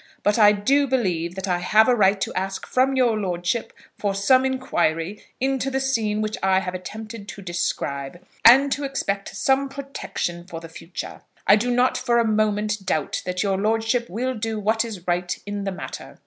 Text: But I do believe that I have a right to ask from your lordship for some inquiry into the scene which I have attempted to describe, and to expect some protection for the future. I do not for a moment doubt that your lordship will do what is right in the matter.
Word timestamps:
But 0.23 0.39
I 0.39 0.51
do 0.51 0.87
believe 0.87 1.35
that 1.35 1.47
I 1.47 1.59
have 1.59 1.87
a 1.87 1.93
right 1.93 2.19
to 2.21 2.33
ask 2.33 2.65
from 2.65 2.95
your 2.95 3.15
lordship 3.19 3.71
for 3.99 4.15
some 4.15 4.45
inquiry 4.45 5.21
into 5.39 5.69
the 5.69 5.79
scene 5.79 6.21
which 6.23 6.37
I 6.41 6.57
have 6.59 6.73
attempted 6.73 7.27
to 7.27 7.43
describe, 7.43 8.19
and 8.43 8.71
to 8.71 8.83
expect 8.83 9.35
some 9.35 9.69
protection 9.69 10.47
for 10.47 10.59
the 10.59 10.69
future. 10.69 11.21
I 11.45 11.55
do 11.55 11.69
not 11.69 11.99
for 11.99 12.17
a 12.17 12.25
moment 12.25 12.83
doubt 12.83 13.21
that 13.27 13.43
your 13.43 13.59
lordship 13.59 14.09
will 14.09 14.33
do 14.33 14.59
what 14.59 14.83
is 14.83 15.07
right 15.07 15.37
in 15.45 15.65
the 15.65 15.71
matter. 15.71 16.17